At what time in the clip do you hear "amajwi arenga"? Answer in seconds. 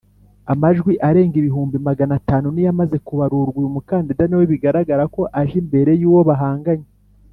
0.53-1.35